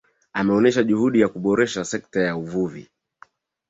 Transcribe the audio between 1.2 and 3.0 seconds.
za kuboresha sekta ya uvuvi